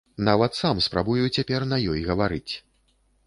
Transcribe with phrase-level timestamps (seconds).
[0.27, 2.53] Нават сам спрабую цяпер на ёй гаварыць!